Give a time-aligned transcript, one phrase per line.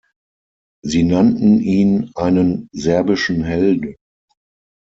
[0.83, 3.97] Sie nannten ihn einen serbischen Helden.